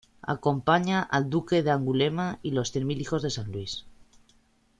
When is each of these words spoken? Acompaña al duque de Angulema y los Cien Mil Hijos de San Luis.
Acompaña 0.35 0.99
al 1.03 1.29
duque 1.29 1.61
de 1.61 1.69
Angulema 1.69 2.39
y 2.41 2.49
los 2.49 2.71
Cien 2.71 2.87
Mil 2.87 2.99
Hijos 2.99 3.21
de 3.21 3.29
San 3.29 3.51
Luis. 3.51 3.85